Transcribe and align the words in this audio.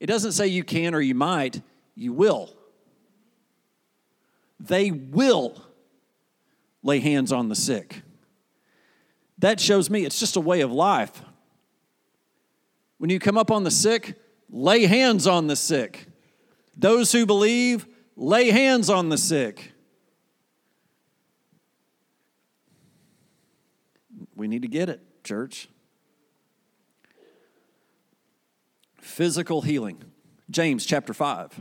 It 0.00 0.06
doesn't 0.06 0.32
say 0.32 0.46
you 0.46 0.64
can 0.64 0.94
or 0.94 1.00
you 1.00 1.14
might, 1.14 1.62
you 1.94 2.12
will. 2.12 2.54
They 4.60 4.90
will 4.90 5.62
lay 6.82 7.00
hands 7.00 7.32
on 7.32 7.48
the 7.48 7.54
sick. 7.54 8.02
That 9.38 9.60
shows 9.60 9.90
me 9.90 10.04
it's 10.04 10.20
just 10.20 10.36
a 10.36 10.40
way 10.40 10.60
of 10.60 10.72
life. 10.72 11.22
When 12.98 13.10
you 13.10 13.18
come 13.18 13.36
up 13.36 13.50
on 13.50 13.64
the 13.64 13.70
sick, 13.70 14.18
lay 14.50 14.86
hands 14.86 15.26
on 15.26 15.46
the 15.46 15.56
sick. 15.56 16.06
Those 16.76 17.12
who 17.12 17.26
believe, 17.26 17.86
lay 18.16 18.50
hands 18.50 18.88
on 18.88 19.08
the 19.08 19.18
sick. 19.18 19.72
We 24.34 24.48
need 24.48 24.62
to 24.62 24.68
get 24.68 24.88
it, 24.88 25.00
church. 25.24 25.68
Physical 29.04 29.60
healing. 29.60 30.02
James 30.50 30.86
chapter 30.86 31.12
5. 31.12 31.60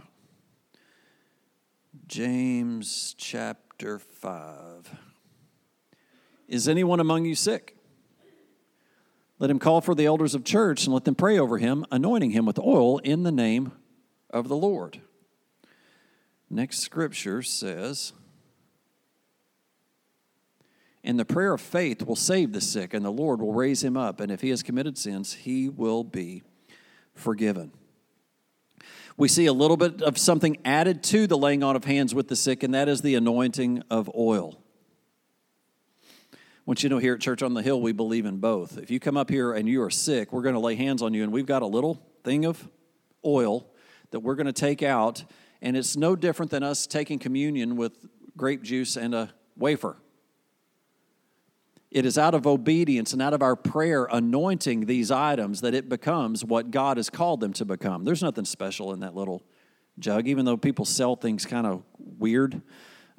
James 2.08 3.14
chapter 3.18 4.00
5. 4.00 4.96
Is 6.48 6.70
anyone 6.70 7.02
among 7.02 7.26
you 7.26 7.36
sick? 7.36 7.76
Let 9.40 9.52
him 9.52 9.60
call 9.60 9.82
for 9.82 9.94
the 9.94 10.06
elders 10.06 10.34
of 10.34 10.46
church 10.46 10.86
and 10.86 10.94
let 10.94 11.04
them 11.04 11.16
pray 11.16 11.38
over 11.38 11.58
him, 11.58 11.86
anointing 11.92 12.32
him 12.32 12.46
with 12.46 12.58
oil 12.58 13.00
in 13.00 13.24
the 13.24 13.32
name 13.32 13.74
of 14.30 14.48
the 14.48 14.56
Lord. 14.56 15.02
Next 16.50 16.80
scripture 16.80 17.42
says, 17.42 18.14
And 21.04 21.20
the 21.20 21.26
prayer 21.26 21.54
of 21.54 21.62
faith 21.62 22.04
will 22.04 22.16
save 22.16 22.54
the 22.54 22.62
sick, 22.62 22.94
and 22.94 23.04
the 23.04 23.12
Lord 23.12 23.42
will 23.42 23.54
raise 23.54 23.84
him 23.84 23.98
up. 23.98 24.22
And 24.22 24.32
if 24.32 24.40
he 24.40 24.50
has 24.50 24.64
committed 24.64 24.98
sins, 24.98 25.34
he 25.34 25.68
will 25.68 26.06
be 26.06 26.42
forgiven. 27.14 27.72
We 29.16 29.28
see 29.28 29.46
a 29.46 29.54
little 29.54 29.78
bit 29.78 30.02
of 30.02 30.18
something 30.18 30.58
added 30.66 31.04
to 31.04 31.28
the 31.28 31.38
laying 31.38 31.64
on 31.64 31.76
of 31.76 31.86
hands 31.86 32.16
with 32.16 32.28
the 32.28 32.36
sick, 32.36 32.64
and 32.64 32.74
that 32.74 32.90
is 32.90 33.02
the 33.02 33.16
anointing 33.16 33.84
of 33.90 34.10
oil. 34.16 34.60
Once 36.66 36.82
you 36.82 36.90
know, 36.90 36.98
here 36.98 37.14
at 37.14 37.20
Church 37.20 37.44
on 37.44 37.54
the 37.54 37.62
Hill, 37.62 37.82
we 37.82 37.92
believe 37.92 38.26
in 38.26 38.38
both. 38.38 38.78
If 38.78 38.90
you 38.90 39.00
come 39.00 39.18
up 39.18 39.30
here 39.30 39.54
and 39.54 39.68
you 39.68 39.84
are 39.84 39.90
sick, 39.90 40.32
we're 40.32 40.42
going 40.42 40.56
to 40.56 40.62
lay 40.62 40.76
hands 40.76 41.02
on 41.02 41.14
you, 41.14 41.24
and 41.24 41.32
we've 41.32 41.46
got 41.46 41.62
a 41.62 41.68
little 41.68 42.02
thing 42.24 42.46
of 42.46 42.68
oil 43.26 43.70
that 44.12 44.22
we're 44.22 44.36
going 44.36 44.48
to 44.48 44.54
take 44.54 44.82
out, 44.82 45.26
and 45.62 45.76
it's 45.76 45.98
no 45.98 46.16
different 46.16 46.52
than 46.52 46.64
us 46.64 46.88
taking 46.88 47.20
communion 47.20 47.76
with 47.76 48.08
grape 48.38 48.64
juice 48.64 48.96
and 48.96 49.14
a 49.14 49.34
wafer. 49.58 49.98
It 51.94 52.08
is 52.08 52.18
out 52.18 52.34
of 52.34 52.48
obedience 52.48 53.14
and 53.14 53.22
out 53.22 53.34
of 53.34 53.44
our 53.44 53.56
prayer 53.56 54.06
anointing 54.12 54.88
these 54.88 55.12
items 55.12 55.62
that 55.62 55.76
it 55.76 55.90
becomes 55.90 56.44
what 56.44 56.72
God 56.72 56.98
has 56.98 57.08
called 57.12 57.40
them 57.40 57.54
to 57.54 57.66
become. 57.66 58.04
There's 58.04 58.24
nothing 58.24 58.46
special 58.46 58.94
in 58.94 59.02
that 59.02 59.14
little 59.16 59.44
jug, 60.00 60.28
even 60.28 60.44
though 60.44 60.58
people 60.58 60.86
sell 60.86 61.16
things 61.16 61.46
kind 61.46 61.68
of 61.68 61.84
weird. 62.00 62.64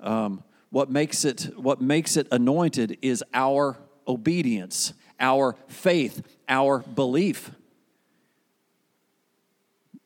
Um, 0.00 0.42
what 0.70 0.90
makes 0.90 1.24
it 1.24 1.52
what 1.56 1.80
makes 1.80 2.16
it 2.16 2.26
anointed 2.32 2.98
is 3.00 3.22
our 3.32 3.78
obedience, 4.08 4.92
our 5.20 5.54
faith, 5.68 6.26
our 6.48 6.80
belief. 6.80 7.52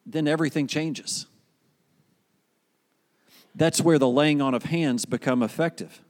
Then 0.05 0.29
everything 0.29 0.67
changes. 0.67 1.25
That's 3.55 3.81
where 3.81 3.99
the 3.99 4.11
laying 4.11 4.43
on 4.43 4.53
of 4.53 4.65
hands 4.65 5.07
become 5.07 5.43
effective. 5.43 6.03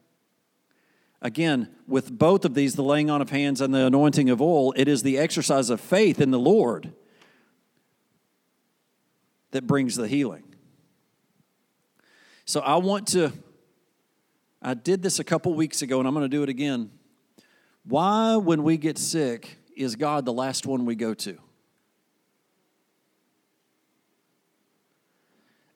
Again, 1.20 1.68
with 1.86 2.16
both 2.16 2.44
of 2.44 2.54
these, 2.54 2.74
the 2.74 2.82
laying 2.82 3.10
on 3.10 3.20
of 3.20 3.30
hands 3.30 3.60
and 3.60 3.74
the 3.74 3.86
anointing 3.86 4.30
of 4.30 4.40
oil, 4.40 4.72
it 4.76 4.86
is 4.86 5.02
the 5.02 5.18
exercise 5.18 5.68
of 5.68 5.80
faith 5.80 6.20
in 6.20 6.30
the 6.30 6.38
Lord 6.38 6.92
that 9.50 9.66
brings 9.66 9.96
the 9.96 10.06
healing. 10.06 10.44
So 12.44 12.60
I 12.60 12.76
want 12.76 13.08
to, 13.08 13.32
I 14.62 14.74
did 14.74 15.02
this 15.02 15.18
a 15.18 15.24
couple 15.24 15.52
weeks 15.54 15.82
ago 15.82 15.98
and 15.98 16.06
I'm 16.06 16.14
going 16.14 16.24
to 16.24 16.28
do 16.28 16.42
it 16.42 16.48
again. 16.48 16.90
Why, 17.84 18.36
when 18.36 18.62
we 18.62 18.76
get 18.76 18.96
sick, 18.96 19.58
is 19.76 19.96
God 19.96 20.24
the 20.24 20.32
last 20.32 20.66
one 20.66 20.84
we 20.84 20.94
go 20.94 21.14
to? 21.14 21.38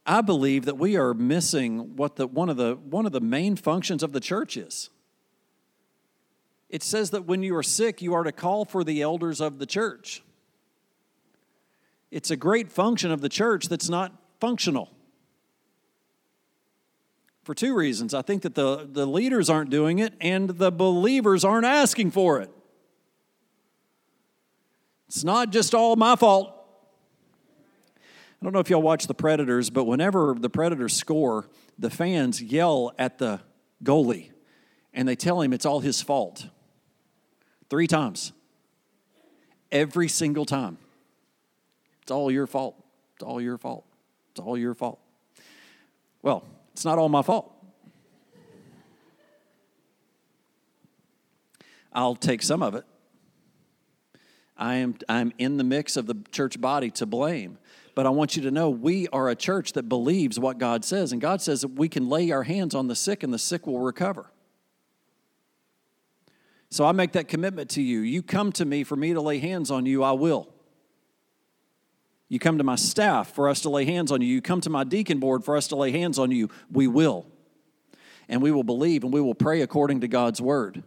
I 0.05 0.21
believe 0.21 0.65
that 0.67 0.79
we 0.79 0.97
are 0.97 1.15
missing 1.15 1.97
what 1.97 2.17
the, 2.17 2.27
one, 2.27 2.49
of 2.49 2.57
the, 2.57 2.75
one 2.75 3.07
of 3.07 3.13
the 3.13 3.21
main 3.21 3.57
functions 3.57 4.03
of 4.03 4.13
the 4.13 4.21
church 4.21 4.57
is 4.57 4.91
it 6.73 6.83
says 6.83 7.11
that 7.11 7.27
when 7.27 7.43
you 7.43 7.55
are 7.55 7.63
sick, 7.63 8.01
you 8.01 8.15
are 8.15 8.25
to 8.25 8.33
call 8.33 8.65
for 8.65 8.83
the 8.83 9.03
elders 9.03 9.43
of 9.43 9.59
the 9.59 9.67
church. 9.67 10.25
It's 12.11 12.31
a 12.31 12.37
great 12.37 12.73
function 12.73 13.13
of 13.13 13.21
the 13.21 13.29
church 13.29 13.69
that's 13.69 13.91
not 13.91 14.13
functional. 14.41 14.91
For 17.45 17.55
two 17.55 17.75
reasons. 17.75 18.15
I 18.15 18.23
think 18.23 18.43
that 18.43 18.55
the, 18.55 18.89
the 18.91 19.05
leaders 19.05 19.51
aren't 19.51 19.69
doing 19.69 19.99
it 19.99 20.15
and 20.21 20.49
the 20.49 20.73
believers 20.73 21.45
aren't 21.45 21.67
asking 21.67 22.13
for 22.13 22.41
it. 22.41 22.51
It's 25.09 25.25
not 25.25 25.51
just 25.51 25.75
all 25.75 25.95
my 25.97 26.17
fault. 26.17 26.55
I 27.99 28.45
don't 28.45 28.55
know 28.55 28.61
if 28.61 28.71
y'all 28.71 28.81
watch 28.81 29.07
the 29.07 29.15
Predators, 29.15 29.69
but 29.69 29.85
whenever 29.85 30.35
the 30.39 30.49
Predators 30.49 30.95
score, 30.95 31.49
the 31.79 31.91
fans 31.91 32.41
yell 32.43 32.93
at 32.99 33.19
the 33.19 33.41
goalie 33.85 34.31
and 34.95 35.07
they 35.07 35.17
tell 35.17 35.43
him 35.43 35.53
it's 35.53 35.67
all 35.67 35.81
his 35.81 36.01
fault. 36.01 36.47
Three 37.73 37.87
times. 37.87 38.35
Every 39.71 40.07
single 40.07 40.45
time. 40.45 40.77
It's 42.03 42.11
all 42.11 42.31
your 42.31 42.47
fault. 42.47 42.77
It's 43.15 43.23
all 43.23 43.41
your 43.41 43.57
fault. 43.57 43.87
It's 44.31 44.41
all 44.41 44.59
your 44.59 44.75
fault. 44.75 45.01
Well, 46.21 46.45
it's 46.75 46.85
not 46.85 46.99
all 46.99 47.09
my 47.09 47.23
fault. 47.23 47.51
I'll 51.95 52.15
take 52.15 52.43
some 52.43 52.63
of 52.63 52.75
it. 52.75 52.85
I 54.55 54.75
am 54.75 54.97
I'm 55.09 55.33
in 55.39 55.57
the 55.57 55.65
mix 55.65 55.97
of 55.97 56.07
the 56.07 56.17
church 56.31 56.61
body 56.61 56.91
to 56.91 57.07
blame. 57.07 57.57
But 57.95 58.05
I 58.05 58.11
want 58.11 58.37
you 58.37 58.43
to 58.43 58.51
know 58.51 58.69
we 58.69 59.09
are 59.15 59.31
a 59.31 59.35
church 59.35 59.73
that 59.73 59.89
believes 59.89 60.39
what 60.39 60.59
God 60.59 60.85
says. 60.85 61.11
And 61.11 61.23
God 61.23 61.41
says 61.41 61.63
that 61.63 61.69
we 61.69 61.89
can 61.89 62.11
lay 62.11 62.33
our 62.33 62.43
hands 62.43 62.75
on 62.75 62.89
the 62.89 62.95
sick 62.95 63.23
and 63.23 63.33
the 63.33 63.39
sick 63.39 63.67
will 63.67 63.81
recover. 63.81 64.27
So 66.73 66.87
I 66.87 66.93
make 66.93 67.13
that 67.13 67.29
commitment 67.29 67.69
to 67.73 67.83
you. 67.83 68.01
You 68.01 68.23
come 68.23 68.51
to 68.53 68.65
me 68.65 68.83
for 68.83 68.97
me 68.97 69.13
to 69.13 69.21
lay 69.21 69.37
hands 69.41 69.71
on 69.71 69.85
you, 69.85 70.03
I 70.03 70.13
will. 70.13 70.49
You 72.31 72.39
come 72.39 72.57
to 72.57 72.65
my 72.65 72.77
staff 72.77 73.35
for 73.35 73.51
us 73.51 73.61
to 73.61 73.69
lay 73.69 73.85
hands 73.85 74.11
on 74.11 74.23
you. 74.23 74.29
You 74.29 74.41
come 74.41 74.63
to 74.63 74.71
my 74.71 74.83
deacon 74.83 75.19
board 75.21 75.45
for 75.45 75.55
us 75.55 75.69
to 75.69 75.77
lay 75.77 75.91
hands 75.91 76.19
on 76.19 76.31
you, 76.31 76.49
we 76.71 76.87
will. 76.87 77.27
And 78.27 78.41
we 78.41 78.51
will 78.51 78.65
believe 78.65 79.05
and 79.05 79.13
we 79.13 79.21
will 79.21 79.35
pray 79.35 79.61
according 79.61 80.01
to 80.01 80.09
God's 80.09 80.41
word. 80.41 80.83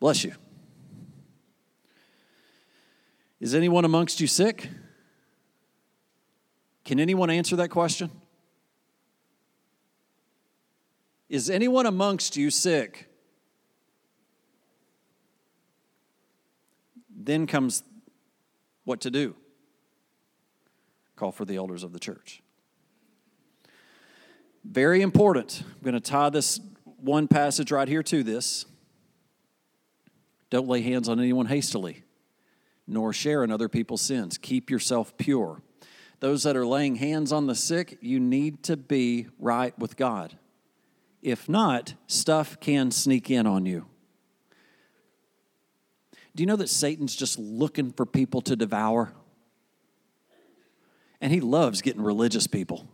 Bless 0.00 0.24
you. 0.24 0.34
Is 3.38 3.54
anyone 3.54 3.84
amongst 3.84 4.20
you 4.20 4.26
sick? 4.26 4.70
Can 6.84 6.98
anyone 6.98 7.30
answer 7.30 7.54
that 7.54 7.68
question? 7.68 8.10
Is 11.28 11.48
anyone 11.48 11.86
amongst 11.86 12.36
you 12.36 12.50
sick? 12.50 13.08
Then 17.24 17.46
comes 17.46 17.82
what 18.84 19.00
to 19.00 19.10
do 19.10 19.34
call 21.16 21.32
for 21.32 21.44
the 21.44 21.56
elders 21.56 21.84
of 21.84 21.92
the 21.92 21.98
church. 22.00 22.42
Very 24.64 25.00
important. 25.00 25.62
I'm 25.64 25.82
going 25.82 25.94
to 25.94 26.00
tie 26.00 26.28
this 26.28 26.60
one 26.84 27.28
passage 27.28 27.70
right 27.70 27.86
here 27.86 28.02
to 28.02 28.22
this. 28.22 28.66
Don't 30.50 30.66
lay 30.66 30.80
hands 30.80 31.08
on 31.08 31.20
anyone 31.20 31.46
hastily, 31.46 32.02
nor 32.86 33.12
share 33.12 33.44
in 33.44 33.50
other 33.50 33.68
people's 33.68 34.02
sins. 34.02 34.38
Keep 34.38 34.70
yourself 34.70 35.16
pure. 35.16 35.62
Those 36.20 36.42
that 36.44 36.56
are 36.56 36.66
laying 36.66 36.96
hands 36.96 37.32
on 37.32 37.46
the 37.46 37.54
sick, 37.54 37.98
you 38.00 38.18
need 38.18 38.62
to 38.64 38.76
be 38.76 39.28
right 39.38 39.78
with 39.78 39.96
God. 39.96 40.36
If 41.22 41.48
not, 41.48 41.94
stuff 42.06 42.58
can 42.60 42.90
sneak 42.90 43.30
in 43.30 43.46
on 43.46 43.66
you. 43.66 43.86
Do 46.34 46.42
you 46.42 46.46
know 46.46 46.56
that 46.56 46.68
Satan's 46.68 47.14
just 47.14 47.38
looking 47.38 47.92
for 47.92 48.04
people 48.04 48.40
to 48.42 48.56
devour? 48.56 49.12
And 51.20 51.32
he 51.32 51.40
loves 51.40 51.80
getting 51.80 52.02
religious 52.02 52.46
people. 52.46 52.88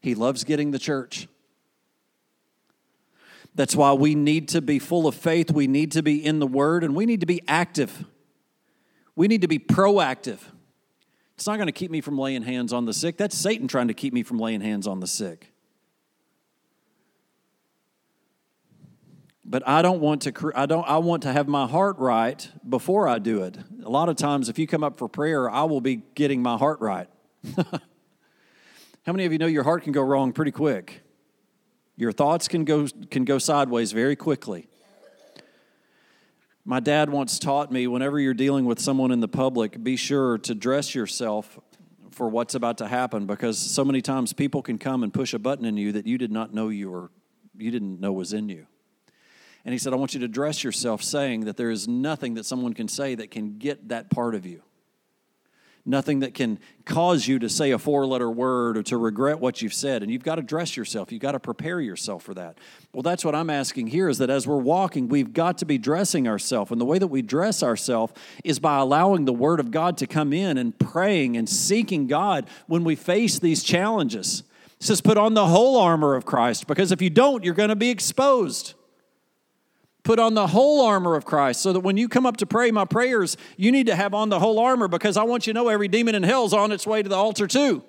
He 0.00 0.14
loves 0.14 0.44
getting 0.44 0.72
the 0.72 0.78
church. 0.78 1.28
That's 3.54 3.76
why 3.76 3.92
we 3.92 4.14
need 4.14 4.48
to 4.48 4.60
be 4.60 4.78
full 4.78 5.06
of 5.06 5.14
faith. 5.14 5.50
We 5.50 5.66
need 5.66 5.92
to 5.92 6.02
be 6.02 6.24
in 6.24 6.38
the 6.38 6.46
Word, 6.46 6.82
and 6.82 6.94
we 6.94 7.06
need 7.06 7.20
to 7.20 7.26
be 7.26 7.42
active. 7.46 8.04
We 9.14 9.28
need 9.28 9.42
to 9.42 9.48
be 9.48 9.58
proactive. 9.58 10.38
It's 11.36 11.46
not 11.46 11.56
going 11.56 11.66
to 11.66 11.72
keep 11.72 11.90
me 11.90 12.00
from 12.00 12.18
laying 12.18 12.42
hands 12.42 12.72
on 12.72 12.86
the 12.86 12.92
sick. 12.94 13.16
That's 13.16 13.36
Satan 13.36 13.68
trying 13.68 13.88
to 13.88 13.94
keep 13.94 14.12
me 14.12 14.22
from 14.22 14.38
laying 14.38 14.60
hands 14.60 14.86
on 14.86 15.00
the 15.00 15.06
sick. 15.06 15.51
But 19.44 19.66
I 19.66 19.82
don't 19.82 20.00
want 20.00 20.22
to 20.22 20.52
I 20.54 20.66
don't 20.66 20.88
I 20.88 20.98
want 20.98 21.22
to 21.24 21.32
have 21.32 21.48
my 21.48 21.66
heart 21.66 21.98
right 21.98 22.48
before 22.68 23.08
I 23.08 23.18
do 23.18 23.42
it. 23.42 23.56
A 23.84 23.90
lot 23.90 24.08
of 24.08 24.16
times 24.16 24.48
if 24.48 24.58
you 24.58 24.66
come 24.66 24.84
up 24.84 24.98
for 24.98 25.08
prayer, 25.08 25.50
I 25.50 25.64
will 25.64 25.80
be 25.80 26.02
getting 26.14 26.42
my 26.42 26.56
heart 26.56 26.80
right. 26.80 27.08
How 27.56 29.12
many 29.12 29.24
of 29.24 29.32
you 29.32 29.38
know 29.38 29.46
your 29.46 29.64
heart 29.64 29.82
can 29.82 29.92
go 29.92 30.02
wrong 30.02 30.32
pretty 30.32 30.52
quick? 30.52 31.02
Your 31.96 32.12
thoughts 32.12 32.48
can 32.48 32.64
go 32.64 32.86
can 33.10 33.24
go 33.24 33.38
sideways 33.38 33.92
very 33.92 34.16
quickly. 34.16 34.68
My 36.64 36.78
dad 36.78 37.10
once 37.10 37.40
taught 37.40 37.72
me 37.72 37.88
whenever 37.88 38.20
you're 38.20 38.34
dealing 38.34 38.66
with 38.66 38.78
someone 38.78 39.10
in 39.10 39.18
the 39.18 39.26
public, 39.26 39.82
be 39.82 39.96
sure 39.96 40.38
to 40.38 40.54
dress 40.54 40.94
yourself 40.94 41.58
for 42.12 42.28
what's 42.28 42.54
about 42.54 42.78
to 42.78 42.86
happen 42.86 43.26
because 43.26 43.58
so 43.58 43.84
many 43.84 44.00
times 44.00 44.32
people 44.32 44.62
can 44.62 44.78
come 44.78 45.02
and 45.02 45.12
push 45.12 45.34
a 45.34 45.38
button 45.40 45.64
in 45.64 45.76
you 45.76 45.90
that 45.92 46.06
you 46.06 46.18
did 46.18 46.30
not 46.30 46.54
know 46.54 46.68
you 46.68 46.90
were 46.90 47.10
you 47.56 47.72
didn't 47.72 48.00
know 48.00 48.12
was 48.12 48.32
in 48.32 48.48
you. 48.48 48.66
And 49.64 49.72
he 49.72 49.78
said, 49.78 49.92
I 49.92 49.96
want 49.96 50.14
you 50.14 50.20
to 50.20 50.28
dress 50.28 50.64
yourself 50.64 51.02
saying 51.02 51.44
that 51.44 51.56
there 51.56 51.70
is 51.70 51.86
nothing 51.86 52.34
that 52.34 52.44
someone 52.44 52.74
can 52.74 52.88
say 52.88 53.14
that 53.14 53.30
can 53.30 53.58
get 53.58 53.88
that 53.88 54.10
part 54.10 54.34
of 54.34 54.44
you. 54.44 54.62
Nothing 55.84 56.20
that 56.20 56.32
can 56.34 56.60
cause 56.84 57.26
you 57.26 57.40
to 57.40 57.48
say 57.48 57.72
a 57.72 57.78
four 57.78 58.06
letter 58.06 58.30
word 58.30 58.76
or 58.76 58.84
to 58.84 58.96
regret 58.96 59.40
what 59.40 59.62
you've 59.62 59.74
said. 59.74 60.02
And 60.02 60.12
you've 60.12 60.22
got 60.22 60.36
to 60.36 60.42
dress 60.42 60.76
yourself. 60.76 61.10
You've 61.10 61.22
got 61.22 61.32
to 61.32 61.40
prepare 61.40 61.80
yourself 61.80 62.22
for 62.22 62.34
that. 62.34 62.58
Well, 62.92 63.02
that's 63.02 63.24
what 63.24 63.34
I'm 63.34 63.50
asking 63.50 63.88
here 63.88 64.08
is 64.08 64.18
that 64.18 64.30
as 64.30 64.46
we're 64.46 64.58
walking, 64.58 65.08
we've 65.08 65.32
got 65.32 65.58
to 65.58 65.64
be 65.64 65.78
dressing 65.78 66.28
ourselves. 66.28 66.70
And 66.70 66.80
the 66.80 66.84
way 66.84 66.98
that 66.98 67.08
we 67.08 67.20
dress 67.20 67.64
ourselves 67.64 68.12
is 68.44 68.60
by 68.60 68.78
allowing 68.78 69.24
the 69.24 69.32
Word 69.32 69.58
of 69.58 69.72
God 69.72 69.98
to 69.98 70.06
come 70.06 70.32
in 70.32 70.56
and 70.56 70.78
praying 70.78 71.36
and 71.36 71.48
seeking 71.48 72.06
God 72.06 72.46
when 72.68 72.84
we 72.84 72.94
face 72.94 73.40
these 73.40 73.64
challenges. 73.64 74.44
It 74.78 74.84
says, 74.84 75.00
put 75.00 75.18
on 75.18 75.34
the 75.34 75.46
whole 75.46 75.80
armor 75.80 76.14
of 76.14 76.24
Christ 76.24 76.68
because 76.68 76.92
if 76.92 77.02
you 77.02 77.10
don't, 77.10 77.42
you're 77.42 77.54
going 77.54 77.70
to 77.70 77.76
be 77.76 77.90
exposed. 77.90 78.74
Put 80.04 80.18
on 80.18 80.34
the 80.34 80.48
whole 80.48 80.84
armor 80.84 81.14
of 81.14 81.24
Christ 81.24 81.62
so 81.62 81.72
that 81.72 81.80
when 81.80 81.96
you 81.96 82.08
come 82.08 82.26
up 82.26 82.38
to 82.38 82.46
pray 82.46 82.70
my 82.72 82.84
prayers, 82.84 83.36
you 83.56 83.70
need 83.70 83.86
to 83.86 83.94
have 83.94 84.14
on 84.14 84.30
the 84.30 84.40
whole 84.40 84.58
armor 84.58 84.88
because 84.88 85.16
I 85.16 85.22
want 85.22 85.46
you 85.46 85.52
to 85.52 85.58
know 85.58 85.68
every 85.68 85.88
demon 85.88 86.14
in 86.14 86.24
hell's 86.24 86.52
on 86.52 86.72
its 86.72 86.86
way 86.86 87.02
to 87.02 87.08
the 87.08 87.14
altar 87.14 87.46
too. 87.46 87.84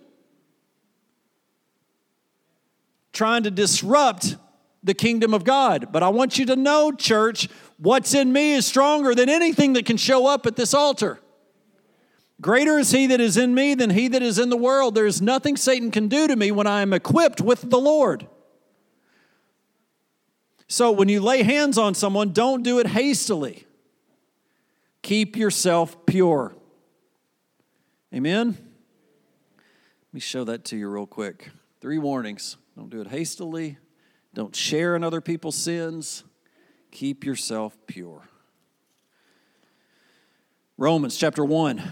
Trying 3.14 3.44
to 3.44 3.52
disrupt 3.52 4.36
the 4.84 4.94
kingdom 4.94 5.34
of 5.34 5.44
God. 5.44 5.92
But 5.92 6.04
I 6.04 6.10
want 6.10 6.38
you 6.38 6.46
to 6.48 6.56
know, 6.56 6.92
church, 6.92 7.48
what's 7.78 8.14
in 8.14 8.32
me 8.32 8.54
is 8.54 8.66
stronger 8.66 9.16
than 9.16 9.30
anything 9.30 9.74
that 9.74 9.86
can 9.86 9.98
show 9.98 10.28
up 10.28 10.46
at 10.46 10.56
this 10.56 10.74
altar. 10.74 11.20
Greater 12.42 12.78
is 12.78 12.92
he 12.92 13.08
that 13.08 13.22
is 13.22 13.38
in 13.38 13.56
me 13.56 13.74
than 13.74 13.92
he 13.92 14.08
that 14.10 14.22
is 14.22 14.38
in 14.38 14.50
the 14.50 14.58
world. 14.58 14.96
There 14.96 15.06
is 15.06 15.22
nothing 15.22 15.56
Satan 15.56 15.92
can 15.92 16.10
do 16.10 16.28
to 16.28 16.36
me 16.36 16.52
when 16.52 16.68
I 16.68 16.82
am 16.82 16.92
equipped 16.92 17.40
with 17.40 17.70
the 17.70 17.80
Lord. 17.80 18.28
So 20.74 20.92
when 20.92 21.08
you 21.08 21.20
lay 21.20 21.44
hands 21.44 21.78
on 21.78 21.94
someone, 21.94 22.32
don't 22.32 22.64
do 22.64 22.80
it 22.80 22.88
hastily. 22.88 23.68
Keep 25.04 25.38
yourself 25.38 26.04
pure. 26.08 26.56
Amen? 28.12 28.48
Let 28.48 30.14
me 30.14 30.20
show 30.20 30.44
that 30.46 30.66
to 30.66 30.76
you 30.76 30.90
real 30.90 31.06
quick. 31.06 31.52
Three 31.80 32.00
warnings 32.00 32.58
don't 32.76 32.90
do 32.90 33.02
it 33.02 33.08
hastily, 33.10 33.78
don't 34.34 34.56
share 34.56 34.96
in 34.96 35.04
other 35.04 35.22
people's 35.22 35.56
sins, 35.56 36.24
keep 36.90 37.24
yourself 37.24 37.78
pure. 37.86 38.28
Romans 40.76 41.18
chapter 41.18 41.46
1. 41.46 41.84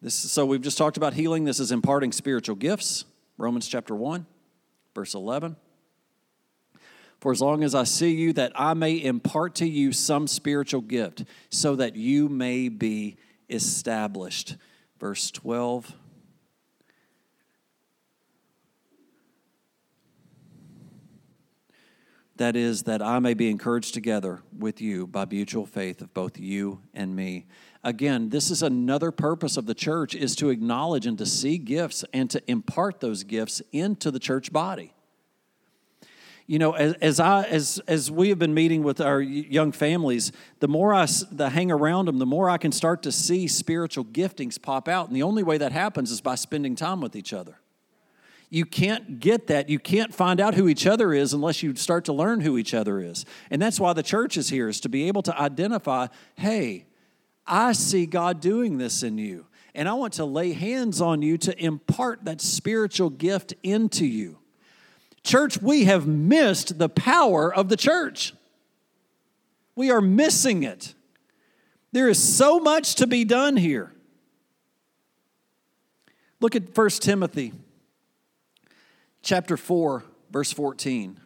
This, 0.00 0.14
so 0.14 0.46
we've 0.46 0.62
just 0.62 0.78
talked 0.78 0.96
about 0.96 1.14
healing. 1.14 1.44
This 1.44 1.58
is 1.58 1.72
imparting 1.72 2.12
spiritual 2.12 2.54
gifts. 2.54 3.04
Romans 3.36 3.66
chapter 3.66 3.96
1, 3.96 4.26
verse 4.94 5.14
11. 5.14 5.56
For 7.20 7.30
as 7.32 7.42
long 7.42 7.62
as 7.62 7.74
I 7.74 7.84
see 7.84 8.12
you, 8.12 8.32
that 8.32 8.52
I 8.54 8.72
may 8.72 9.02
impart 9.02 9.54
to 9.56 9.68
you 9.68 9.92
some 9.92 10.26
spiritual 10.26 10.80
gift, 10.80 11.24
so 11.50 11.76
that 11.76 11.94
you 11.94 12.30
may 12.30 12.70
be 12.70 13.18
established. 13.50 14.56
Verse 14.98 15.30
12. 15.30 15.94
That 22.36 22.56
is, 22.56 22.84
that 22.84 23.02
I 23.02 23.18
may 23.18 23.34
be 23.34 23.50
encouraged 23.50 23.92
together 23.92 24.40
with 24.58 24.80
you 24.80 25.06
by 25.06 25.26
mutual 25.26 25.66
faith 25.66 26.00
of 26.00 26.14
both 26.14 26.38
you 26.38 26.80
and 26.94 27.14
me. 27.14 27.44
Again, 27.84 28.30
this 28.30 28.50
is 28.50 28.62
another 28.62 29.10
purpose 29.10 29.58
of 29.58 29.66
the 29.66 29.74
church 29.74 30.14
is 30.14 30.34
to 30.36 30.48
acknowledge 30.48 31.04
and 31.04 31.18
to 31.18 31.26
see 31.26 31.58
gifts 31.58 32.02
and 32.14 32.30
to 32.30 32.42
impart 32.50 33.00
those 33.00 33.24
gifts 33.24 33.60
into 33.72 34.10
the 34.10 34.18
church 34.18 34.54
body 34.54 34.94
you 36.50 36.58
know, 36.58 36.72
as, 36.72 36.94
as 36.94 37.20
I 37.20 37.44
as 37.44 37.80
as 37.86 38.10
we 38.10 38.30
have 38.30 38.40
been 38.40 38.54
meeting 38.54 38.82
with 38.82 39.00
our 39.00 39.20
young 39.20 39.70
families, 39.70 40.32
the 40.58 40.66
more 40.66 40.92
I 40.92 41.06
the 41.30 41.48
hang 41.48 41.70
around 41.70 42.06
them, 42.06 42.18
the 42.18 42.26
more 42.26 42.50
I 42.50 42.58
can 42.58 42.72
start 42.72 43.04
to 43.04 43.12
see 43.12 43.46
spiritual 43.46 44.04
giftings 44.04 44.60
pop 44.60 44.88
out. 44.88 45.06
And 45.06 45.14
the 45.14 45.22
only 45.22 45.44
way 45.44 45.58
that 45.58 45.70
happens 45.70 46.10
is 46.10 46.20
by 46.20 46.34
spending 46.34 46.74
time 46.74 47.00
with 47.00 47.14
each 47.14 47.32
other. 47.32 47.60
You 48.48 48.66
can't 48.66 49.20
get 49.20 49.46
that. 49.46 49.68
You 49.68 49.78
can't 49.78 50.12
find 50.12 50.40
out 50.40 50.54
who 50.54 50.66
each 50.66 50.88
other 50.88 51.12
is 51.12 51.32
unless 51.32 51.62
you 51.62 51.76
start 51.76 52.06
to 52.06 52.12
learn 52.12 52.40
who 52.40 52.58
each 52.58 52.74
other 52.74 52.98
is. 52.98 53.24
And 53.48 53.62
that's 53.62 53.78
why 53.78 53.92
the 53.92 54.02
church 54.02 54.36
is 54.36 54.48
here, 54.48 54.68
is 54.68 54.80
to 54.80 54.88
be 54.88 55.06
able 55.06 55.22
to 55.22 55.40
identify, 55.40 56.08
hey, 56.34 56.86
I 57.46 57.74
see 57.74 58.06
God 58.06 58.40
doing 58.40 58.76
this 58.76 59.04
in 59.04 59.18
you. 59.18 59.46
And 59.72 59.88
I 59.88 59.92
want 59.92 60.14
to 60.14 60.24
lay 60.24 60.50
hands 60.50 61.00
on 61.00 61.22
you 61.22 61.38
to 61.38 61.64
impart 61.64 62.24
that 62.24 62.40
spiritual 62.40 63.08
gift 63.08 63.54
into 63.62 64.04
you. 64.04 64.39
Church, 65.22 65.60
we 65.60 65.84
have 65.84 66.06
missed 66.06 66.78
the 66.78 66.88
power 66.88 67.52
of 67.52 67.68
the 67.68 67.76
church. 67.76 68.34
We 69.76 69.90
are 69.90 70.00
missing 70.00 70.62
it. 70.62 70.94
There 71.92 72.08
is 72.08 72.22
so 72.22 72.58
much 72.58 72.94
to 72.96 73.06
be 73.06 73.24
done 73.24 73.56
here. 73.56 73.92
Look 76.40 76.56
at 76.56 76.76
1 76.76 76.88
Timothy 76.90 77.52
chapter 79.22 79.56
4 79.56 80.04
verse 80.30 80.52
14. 80.52 81.20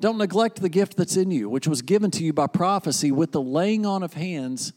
Don't 0.00 0.18
neglect 0.18 0.60
the 0.60 0.68
gift 0.68 0.96
that's 0.96 1.16
in 1.16 1.30
you, 1.30 1.48
which 1.48 1.68
was 1.68 1.80
given 1.80 2.10
to 2.12 2.24
you 2.24 2.32
by 2.32 2.48
prophecy 2.48 3.12
with 3.12 3.30
the 3.30 3.40
laying 3.40 3.86
on 3.86 4.02
of 4.02 4.14
hands 4.14 4.72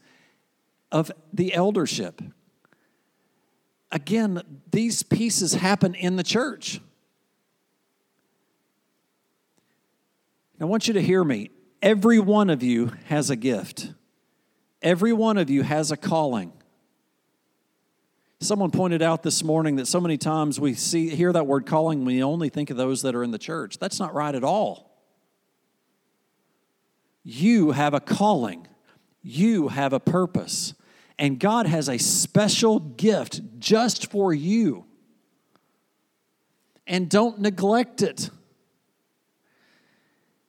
of 0.92 1.10
the 1.32 1.52
eldership 1.52 2.22
again, 3.90 4.42
these 4.70 5.02
pieces 5.02 5.54
happen 5.54 5.94
in 5.94 6.16
the 6.16 6.22
church. 6.22 6.80
I 10.60 10.64
want 10.64 10.88
you 10.88 10.94
to 10.94 11.02
hear 11.02 11.22
me. 11.22 11.50
Every 11.82 12.18
one 12.18 12.48
of 12.48 12.62
you 12.62 12.92
has 13.06 13.30
a 13.30 13.36
gift, 13.36 13.92
every 14.82 15.12
one 15.12 15.38
of 15.38 15.50
you 15.50 15.62
has 15.62 15.90
a 15.90 15.96
calling. 15.96 16.52
Someone 18.40 18.70
pointed 18.70 19.00
out 19.00 19.22
this 19.22 19.42
morning 19.42 19.76
that 19.76 19.86
so 19.86 19.98
many 19.98 20.18
times 20.18 20.60
we 20.60 20.74
see 20.74 21.08
hear 21.08 21.32
that 21.32 21.46
word 21.46 21.64
calling, 21.64 22.04
we 22.04 22.22
only 22.22 22.50
think 22.50 22.68
of 22.68 22.76
those 22.76 23.00
that 23.02 23.14
are 23.14 23.24
in 23.24 23.30
the 23.30 23.38
church. 23.38 23.78
That's 23.78 23.98
not 23.98 24.12
right 24.14 24.34
at 24.34 24.44
all. 24.44 24.94
You 27.24 27.72
have 27.72 27.94
a 27.94 28.00
calling. 28.00 28.68
You 29.22 29.68
have 29.68 29.92
a 29.92 29.98
purpose. 29.98 30.74
And 31.18 31.40
God 31.40 31.66
has 31.66 31.88
a 31.88 31.98
special 31.98 32.78
gift 32.78 33.40
just 33.58 34.10
for 34.10 34.34
you. 34.34 34.84
And 36.86 37.08
don't 37.08 37.40
neglect 37.40 38.02
it. 38.02 38.30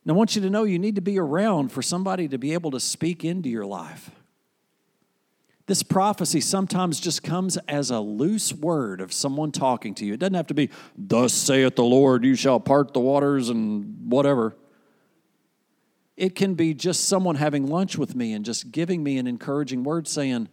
Now, 0.06 0.14
I 0.14 0.18
want 0.18 0.36
you 0.36 0.42
to 0.44 0.50
know 0.50 0.64
you 0.64 0.80
need 0.80 0.96
to 0.96 1.02
be 1.02 1.20
around 1.20 1.72
for 1.72 1.82
somebody 1.82 2.28
to 2.30 2.38
be 2.38 2.54
able 2.54 2.72
to 2.72 2.80
speak 2.80 3.26
into 3.26 3.50
your 3.50 3.66
life. 3.66 4.12
This 5.66 5.84
prophecy 5.84 6.40
sometimes 6.40 7.02
just 7.02 7.24
comes 7.24 7.58
as 7.68 7.92
a 7.92 8.00
loose 8.00 8.54
word 8.54 9.02
of 9.02 9.12
someone 9.12 9.52
talking 9.52 9.94
to 9.96 10.06
you. 10.06 10.14
It 10.14 10.20
doesn't 10.22 10.36
have 10.36 10.48
to 10.48 10.54
be, 10.54 10.70
Thus 10.98 11.34
saith 11.34 11.76
the 11.76 11.84
Lord, 11.84 12.24
you 12.24 12.36
shall 12.36 12.60
part 12.60 12.94
the 12.94 13.02
waters 13.02 13.50
and 13.50 14.10
whatever. 14.10 14.56
It 16.18 16.34
can 16.34 16.56
be 16.56 16.74
just 16.74 17.06
someone 17.08 17.36
having 17.36 17.68
lunch 17.68 17.98
with 17.98 18.16
me 18.16 18.34
and 18.34 18.44
just 18.44 18.72
giving 18.72 19.04
me 19.04 19.20
an 19.20 19.28
encouraging 19.28 19.84
word 19.84 20.08
saying, 20.08 20.50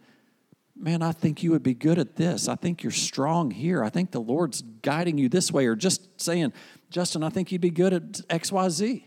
Man, 0.77 1.01
I 1.01 1.13
think 1.13 1.41
you 1.41 1.51
would 1.51 1.63
be 1.63 1.73
good 1.73 1.97
at 1.97 2.17
this. 2.17 2.49
I 2.49 2.55
think 2.55 2.83
you're 2.83 2.91
strong 2.91 3.49
here. 3.49 3.81
I 3.81 3.89
think 3.89 4.11
the 4.11 4.19
Lord's 4.19 4.61
guiding 4.61 5.17
you 5.17 5.29
this 5.29 5.49
way. 5.49 5.67
Or 5.67 5.75
just 5.75 6.19
saying, 6.19 6.51
Justin, 6.89 7.23
I 7.23 7.29
think 7.29 7.51
you'd 7.51 7.61
be 7.61 7.69
good 7.69 7.93
at 7.93 8.11
XYZ. 8.27 9.05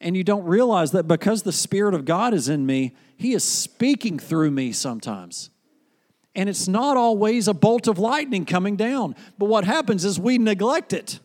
And 0.00 0.16
you 0.16 0.24
don't 0.24 0.44
realize 0.44 0.90
that 0.92 1.06
because 1.06 1.42
the 1.42 1.52
Spirit 1.52 1.94
of 1.94 2.04
God 2.04 2.34
is 2.34 2.48
in 2.48 2.66
me, 2.66 2.96
He 3.16 3.34
is 3.34 3.44
speaking 3.44 4.18
through 4.18 4.50
me 4.50 4.72
sometimes. 4.72 5.50
And 6.34 6.48
it's 6.48 6.66
not 6.68 6.96
always 6.96 7.46
a 7.46 7.54
bolt 7.54 7.86
of 7.86 7.98
lightning 7.98 8.44
coming 8.44 8.74
down. 8.76 9.14
But 9.38 9.46
what 9.46 9.64
happens 9.64 10.04
is 10.04 10.18
we 10.18 10.38
neglect 10.38 10.92
it. 10.92 11.20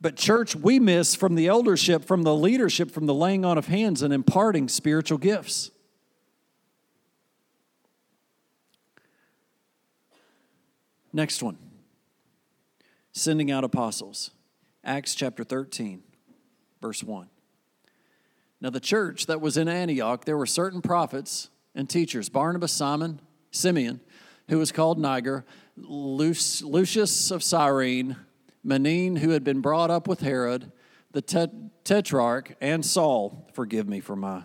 But, 0.00 0.16
church, 0.16 0.54
we 0.54 0.78
miss 0.78 1.14
from 1.16 1.34
the 1.34 1.48
eldership, 1.48 2.04
from 2.04 2.22
the 2.22 2.34
leadership, 2.34 2.90
from 2.90 3.06
the 3.06 3.14
laying 3.14 3.44
on 3.44 3.58
of 3.58 3.66
hands 3.66 4.00
and 4.02 4.14
imparting 4.14 4.68
spiritual 4.68 5.18
gifts. 5.18 5.72
Next 11.12 11.42
one. 11.42 11.58
sending 13.12 13.50
out 13.50 13.64
apostles. 13.64 14.30
Acts 14.84 15.14
chapter 15.14 15.44
13, 15.44 16.02
verse 16.80 17.02
1. 17.02 17.28
Now, 18.60 18.70
the 18.70 18.80
church 18.80 19.26
that 19.26 19.40
was 19.40 19.56
in 19.56 19.68
Antioch, 19.68 20.24
there 20.24 20.36
were 20.36 20.46
certain 20.46 20.80
prophets 20.80 21.50
and 21.74 21.88
teachers 21.88 22.28
Barnabas, 22.28 22.72
Simon, 22.72 23.20
Simeon, 23.50 24.00
who 24.48 24.58
was 24.58 24.72
called 24.72 24.98
Niger, 24.98 25.44
Lucius 25.76 27.30
of 27.30 27.42
Cyrene, 27.42 28.16
Manaen, 28.66 29.18
who 29.18 29.30
had 29.30 29.44
been 29.44 29.60
brought 29.60 29.90
up 29.90 30.08
with 30.08 30.20
Herod, 30.20 30.72
the 31.12 31.22
tetrarch, 31.84 32.56
and 32.60 32.84
Saul. 32.84 33.48
Forgive 33.52 33.88
me 33.88 34.00
for 34.00 34.16
my 34.16 34.42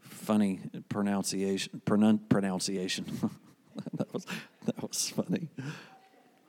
funny 0.00 0.60
pronunciation. 0.88 1.80
pronunciation. 1.84 3.30
that, 3.94 4.12
was, 4.12 4.26
that 4.64 4.82
was 4.82 5.08
funny. 5.08 5.48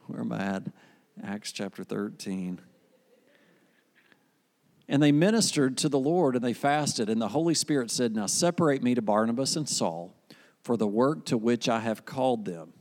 Where 0.08 0.22
am 0.22 0.32
I 0.32 0.40
at? 0.40 0.64
Acts 1.24 1.52
chapter 1.52 1.84
13. 1.84 2.60
And 4.90 5.04
they 5.04 5.12
ministered 5.12 5.78
to 5.80 5.90
the 5.90 6.00
Lord 6.00 6.36
and 6.36 6.44
they 6.44 6.54
fasted. 6.54 7.10
And 7.10 7.22
the 7.22 7.30
Holy 7.30 7.54
Spirit 7.54 7.92
said, 7.92 8.16
Now 8.16 8.26
separate 8.26 8.82
me 8.82 8.96
to 8.96 9.02
Barnabas 9.02 9.56
and 9.56 9.68
Saul 9.68 10.16
for 10.64 10.78
the 10.78 10.88
work 10.88 11.26
to 11.26 11.38
which 11.38 11.68
I 11.68 11.80
have 11.82 12.06
called 12.06 12.46
them. 12.46 12.74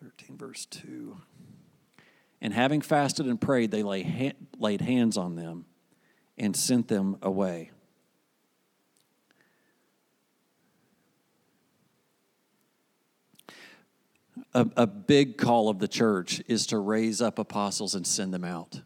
13, 0.00 0.36
verse 0.36 0.66
2. 0.66 1.16
And 2.40 2.52
having 2.52 2.80
fasted 2.80 3.26
and 3.26 3.40
prayed, 3.40 3.70
they 3.70 3.82
lay 3.82 4.02
ha- 4.02 4.36
laid 4.58 4.80
hands 4.80 5.16
on 5.16 5.34
them 5.34 5.64
and 6.36 6.54
sent 6.56 6.88
them 6.88 7.16
away. 7.20 7.70
A, 14.54 14.66
a 14.76 14.86
big 14.86 15.36
call 15.36 15.68
of 15.68 15.78
the 15.78 15.88
church 15.88 16.40
is 16.46 16.66
to 16.68 16.78
raise 16.78 17.20
up 17.20 17.38
apostles 17.38 17.94
and 17.94 18.06
send 18.06 18.32
them 18.32 18.44
out. 18.44 18.80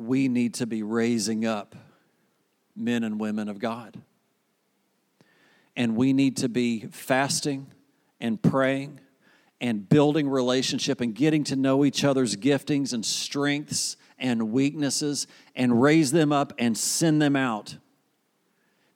we 0.00 0.28
need 0.28 0.54
to 0.54 0.66
be 0.66 0.82
raising 0.82 1.44
up 1.44 1.76
men 2.74 3.04
and 3.04 3.20
women 3.20 3.48
of 3.48 3.58
God. 3.58 4.00
And 5.76 5.96
we 5.96 6.12
need 6.12 6.38
to 6.38 6.48
be 6.48 6.80
fasting 6.90 7.68
and 8.20 8.40
praying 8.42 9.00
and 9.60 9.88
building 9.88 10.28
relationship 10.28 11.00
and 11.00 11.14
getting 11.14 11.44
to 11.44 11.56
know 11.56 11.84
each 11.84 12.04
other's 12.04 12.36
giftings 12.36 12.92
and 12.92 13.04
strengths 13.04 13.96
and 14.18 14.52
weaknesses 14.52 15.26
and 15.54 15.80
raise 15.80 16.12
them 16.12 16.32
up 16.32 16.52
and 16.58 16.76
send 16.76 17.20
them 17.20 17.36
out. 17.36 17.76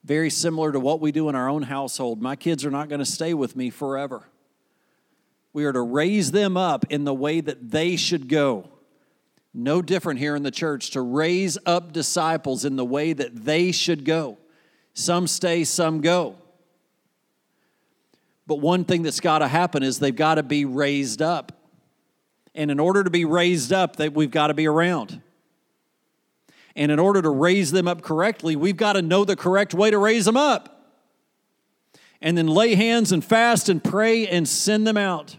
Very 0.04 0.31
similar 0.31 0.73
to 0.73 0.81
what 0.81 1.00
we 1.00 1.12
do 1.12 1.28
in 1.28 1.35
our 1.35 1.49
own 1.49 1.62
household. 1.62 2.21
My 2.21 2.37
kids 2.37 2.64
are 2.64 2.71
not 2.71 2.88
going 2.88 2.99
to 2.99 3.07
stay 3.07 3.33
with 3.35 3.57
me 3.57 3.71
forever. 3.71 4.28
We 5.52 5.64
are 5.64 5.73
to 5.73 5.81
raise 5.81 6.33
them 6.33 6.57
up 6.57 6.85
in 6.90 7.04
the 7.04 7.14
way 7.14 7.40
that 7.40 7.71
they 7.71 7.97
should 7.97 8.28
go. 8.28 8.69
No 9.54 9.81
different 9.81 10.19
here 10.19 10.35
in 10.35 10.43
the 10.43 10.50
church 10.50 10.90
to 10.90 11.00
raise 11.00 11.57
up 11.64 11.93
disciples 11.93 12.64
in 12.64 12.76
the 12.76 12.85
way 12.85 13.12
that 13.12 13.45
they 13.45 13.71
should 13.71 14.04
go. 14.04 14.38
Some 14.95 15.26
stay, 15.26 15.64
some 15.64 16.00
go. 16.00 16.37
But 18.46 18.56
one 18.56 18.84
thing 18.84 19.02
that's 19.02 19.20
got 19.20 19.38
to 19.38 19.48
happen 19.48 19.82
is 19.82 19.98
they've 19.98 20.14
got 20.14 20.34
to 20.36 20.42
be 20.42 20.64
raised 20.64 21.22
up. 21.22 21.52
And 22.54 22.70
in 22.70 22.78
order 22.78 23.02
to 23.02 23.10
be 23.10 23.24
raised 23.24 23.72
up, 23.72 23.96
that 23.96 24.14
we've 24.14 24.30
got 24.30 24.48
to 24.48 24.54
be 24.54 24.66
around. 24.66 25.20
And 26.76 26.92
in 26.92 26.98
order 26.98 27.22
to 27.22 27.30
raise 27.30 27.72
them 27.72 27.88
up 27.88 28.02
correctly, 28.02 28.56
we've 28.56 28.76
got 28.76 28.94
to 28.94 29.02
know 29.02 29.24
the 29.24 29.36
correct 29.36 29.74
way 29.74 29.90
to 29.90 29.98
raise 29.98 30.24
them 30.24 30.36
up. 30.36 30.70
And 32.20 32.36
then 32.38 32.46
lay 32.46 32.74
hands 32.74 33.12
and 33.12 33.24
fast 33.24 33.68
and 33.68 33.82
pray 33.82 34.26
and 34.26 34.48
send 34.48 34.86
them 34.86 34.96
out. 34.96 35.36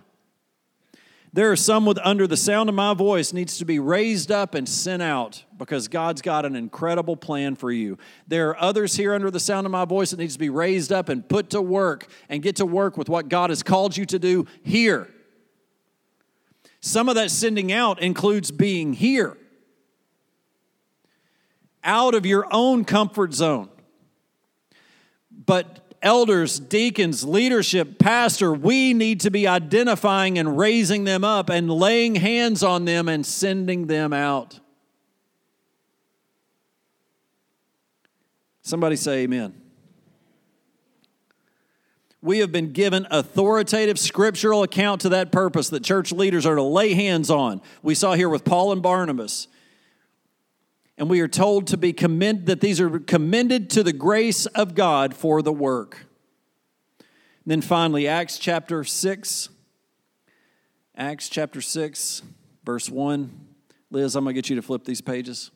There 1.35 1.51
are 1.51 1.57
some 1.57 1.85
with 1.85 1.99
under 2.01 2.27
the 2.27 2.37
sound 2.37 2.69
of 2.69 2.75
my 2.75 2.93
voice 2.93 3.33
needs 3.33 3.57
to 3.57 3.65
be 3.65 3.77
raised 3.77 4.31
up 4.31 4.55
and 4.55 4.69
sent 4.69 5.03
out 5.03 5.43
because 5.57 5.89
God's 5.89 6.21
got 6.21 6.45
an 6.45 6.55
incredible 6.55 7.17
plan 7.17 7.57
for 7.57 7.73
you. 7.73 7.97
There 8.25 8.51
are 8.51 8.61
others 8.61 8.95
here 8.95 9.13
under 9.13 9.29
the 9.29 9.41
sound 9.41 9.65
of 9.65 9.71
my 9.71 9.83
voice 9.83 10.11
that 10.11 10.17
needs 10.17 10.35
to 10.35 10.39
be 10.39 10.47
raised 10.47 10.93
up 10.93 11.09
and 11.09 11.27
put 11.27 11.49
to 11.49 11.61
work 11.61 12.07
and 12.29 12.41
get 12.41 12.55
to 12.55 12.65
work 12.65 12.95
with 12.95 13.09
what 13.09 13.27
God 13.27 13.49
has 13.49 13.63
called 13.63 13.97
you 13.97 14.05
to 14.05 14.17
do 14.17 14.45
here. 14.63 15.09
Some 16.79 17.09
of 17.09 17.15
that 17.15 17.29
sending 17.31 17.69
out 17.69 18.01
includes 18.01 18.49
being 18.51 18.93
here. 18.93 19.35
Out 21.83 22.15
of 22.15 22.25
your 22.25 22.47
own 22.49 22.85
comfort 22.85 23.33
zone. 23.33 23.67
But 25.45 25.84
elders, 26.05 26.59
deacons, 26.59 27.25
leadership, 27.25 27.97
pastor, 27.97 28.53
we 28.53 28.93
need 28.93 29.19
to 29.21 29.31
be 29.31 29.47
identifying 29.47 30.37
and 30.37 30.57
raising 30.57 31.03
them 31.03 31.23
up 31.23 31.49
and 31.49 31.69
laying 31.69 32.15
hands 32.15 32.61
on 32.63 32.85
them 32.85 33.09
and 33.09 33.25
sending 33.25 33.87
them 33.87 34.13
out. 34.13 34.59
Somebody 38.61 38.95
say 38.95 39.23
amen. 39.23 39.59
We 42.21 42.39
have 42.39 42.51
been 42.51 42.71
given 42.71 43.05
authoritative 43.11 43.99
scriptural 43.99 44.63
account 44.63 45.01
to 45.01 45.09
that 45.09 45.31
purpose 45.31 45.69
that 45.69 45.83
church 45.83 46.11
leaders 46.11 46.45
are 46.45 46.55
to 46.55 46.63
lay 46.63 46.93
hands 46.93 47.29
on. 47.29 47.61
We 47.83 47.93
saw 47.95 48.13
here 48.13 48.29
with 48.29 48.43
Paul 48.43 48.71
and 48.71 48.81
Barnabas 48.81 49.47
and 50.97 51.09
we 51.09 51.19
are 51.19 51.27
told 51.27 51.67
to 51.67 51.77
be 51.77 51.93
commend 51.93 52.45
that 52.45 52.61
these 52.61 52.79
are 52.79 52.99
commended 52.99 53.69
to 53.71 53.83
the 53.83 53.93
grace 53.93 54.45
of 54.47 54.75
God 54.75 55.13
for 55.13 55.41
the 55.41 55.51
work. 55.51 56.05
And 56.99 57.51
then 57.51 57.61
finally, 57.61 58.07
Acts 58.07 58.39
chapter 58.39 58.83
6. 58.83 59.49
Acts 60.97 61.27
chapter 61.27 61.59
6, 61.61 62.21
verse 62.63 62.89
1. 62.89 63.47
Liz, 63.91 64.15
I'm 64.15 64.23
going 64.23 64.33
to 64.33 64.41
get 64.41 64.49
you 64.49 64.55
to 64.55 64.61
flip 64.61 64.85
these 64.85 65.01
pages. 65.01 65.51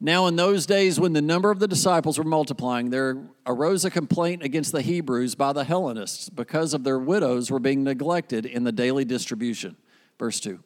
Now, 0.00 0.28
in 0.28 0.36
those 0.36 0.64
days, 0.64 1.00
when 1.00 1.12
the 1.12 1.20
number 1.20 1.50
of 1.50 1.58
the 1.58 1.66
disciples 1.66 2.18
were 2.18 2.24
multiplying, 2.24 2.90
there 2.90 3.18
arose 3.44 3.84
a 3.84 3.90
complaint 3.90 4.44
against 4.44 4.70
the 4.70 4.82
Hebrews 4.82 5.34
by 5.34 5.52
the 5.52 5.64
Hellenists 5.64 6.28
because 6.28 6.72
of 6.72 6.84
their 6.84 7.00
widows 7.00 7.50
were 7.50 7.58
being 7.58 7.82
neglected 7.82 8.46
in 8.46 8.62
the 8.62 8.70
daily 8.70 9.04
distribution. 9.04 9.76
Verse 10.16 10.38
2. 10.38 10.60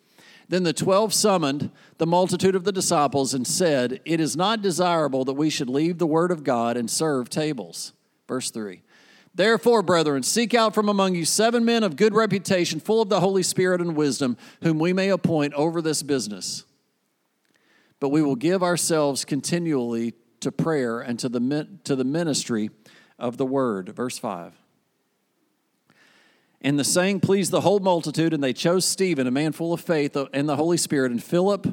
Then 0.52 0.64
the 0.64 0.75
twelve 0.75 1.14
summoned 1.14 1.71
the 1.97 2.06
multitude 2.06 2.54
of 2.54 2.64
the 2.64 2.73
disciples 2.73 3.32
and 3.32 3.47
said, 3.47 4.02
It 4.04 4.21
is 4.21 4.37
not 4.37 4.61
desirable 4.61 5.25
that 5.25 5.32
we 5.32 5.49
should 5.49 5.71
leave 5.71 5.97
the 5.97 6.06
word 6.06 6.30
of 6.30 6.44
God 6.44 6.76
and 6.76 6.90
serve 6.90 7.30
tables. 7.30 7.94
Verse 8.28 8.50
3. 8.50 8.82
Therefore, 9.35 9.82
brethren, 9.82 10.23
seek 10.23 10.52
out 10.52 10.75
from 10.75 10.90
among 10.90 11.14
you 11.14 11.25
seven 11.25 11.64
men 11.64 11.82
of 11.82 11.97
good 11.97 12.14
reputation, 12.14 12.80
full 12.80 13.00
of 13.00 13.09
the 13.09 13.21
Holy 13.21 13.42
Spirit 13.42 13.80
and 13.80 13.97
wisdom, 13.97 14.37
whom 14.61 14.78
we 14.78 14.92
may 14.92 15.09
appoint 15.09 15.54
over 15.54 15.80
this 15.80 16.02
business. 16.02 16.66
But 17.99 18.11
we 18.11 18.21
will 18.21 18.37
give 18.37 18.62
ourselves 18.62 19.25
continually 19.25 20.12
to 20.40 20.52
prayer 20.52 21.00
and 21.00 21.18
to 21.21 21.30
the, 21.30 21.66
to 21.85 21.97
the 21.97 22.04
ministry 22.04 22.68
of 23.18 23.38
the 23.38 23.47
word. 23.47 23.88
Verse 23.88 24.18
5. 24.18 24.62
And 26.64 26.78
the 26.78 26.85
saying 26.85 27.21
pleased 27.21 27.50
the 27.50 27.62
whole 27.62 27.81
multitude, 27.81 28.33
and 28.33 28.42
they 28.42 28.52
chose 28.52 28.85
Stephen, 28.85 29.26
a 29.26 29.33
man 29.33 29.50
full 29.50 29.73
of 29.73 29.81
faith 29.81 30.16
and 30.33 30.49
the 30.49 30.54
Holy 30.54 30.76
Spirit, 30.76 31.11
and 31.11 31.23
Philip, 31.23 31.66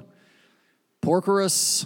Prochorus, 1.04 1.86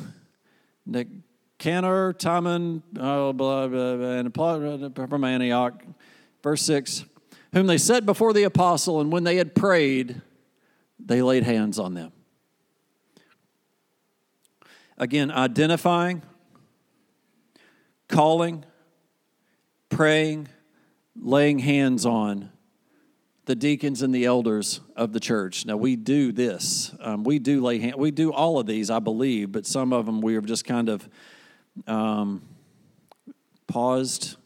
Nicanor, 0.86 2.14
Timon, 2.14 2.82
oh, 2.98 3.34
blah, 3.34 3.68
blah, 3.68 3.96
blah, 3.98 4.08
and 4.08 4.34
from 4.34 5.24
Antioch. 5.26 5.84
Verse 6.42 6.62
6 6.62 7.04
Whom 7.52 7.68
they 7.68 7.78
set 7.78 8.06
before 8.06 8.32
the 8.32 8.44
apostle, 8.44 9.02
and 9.02 9.12
when 9.12 9.26
they 9.26 9.36
had 9.36 9.54
prayed, 9.54 10.22
they 10.98 11.22
laid 11.22 11.44
hands 11.44 11.78
on 11.78 11.96
them. 11.96 12.14
Again, 14.98 15.30
identifying, 15.30 16.22
calling, 18.08 18.64
praying, 19.90 20.48
laying 21.16 21.60
hands 21.60 22.06
on 22.06 22.53
the 23.46 23.56
deacons 23.56 24.02
and 24.02 24.16
the 24.16 24.26
elders 24.26 24.80
of 24.96 25.12
the 25.12 25.20
church. 25.20 25.66
Now 25.66 25.76
we 25.76 25.96
do 25.96 26.32
this. 26.32 26.96
Um, 27.00 27.24
we 27.24 27.40
do 27.40 27.62
lay 27.62 27.80
hand, 27.80 27.96
we 27.98 28.12
do 28.12 28.32
all 28.32 28.60
of 28.60 28.66
these, 28.66 28.90
I 28.90 29.00
believe, 29.00 29.52
but 29.52 29.66
some 29.66 29.92
of 29.92 30.06
them 30.06 30.22
we 30.22 30.36
have 30.36 30.46
just 30.46 30.66
kind 30.66 30.88
of 30.88 31.08
um, 31.88 32.42
paused, 33.68 34.38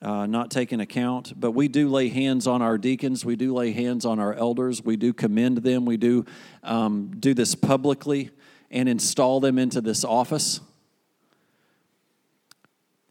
uh, 0.00 0.26
not 0.26 0.50
taken 0.50 0.80
account. 0.80 1.38
But 1.38 1.52
we 1.52 1.66
do 1.66 1.88
lay 1.88 2.08
hands 2.08 2.46
on 2.46 2.62
our 2.62 2.78
deacons. 2.78 3.24
We 3.24 3.36
do 3.36 3.52
lay 3.52 3.72
hands 3.72 4.04
on 4.04 4.18
our 4.20 4.32
elders. 4.34 4.82
We 4.82 4.96
do 4.96 5.12
commend 5.12 5.58
them. 5.58 5.84
We 5.84 5.96
do 5.96 6.24
um, 6.62 7.10
do 7.18 7.34
this 7.34 7.54
publicly 7.54 8.30
and 8.70 8.88
install 8.88 9.40
them 9.40 9.58
into 9.58 9.80
this 9.80 10.04
office. 10.04 10.60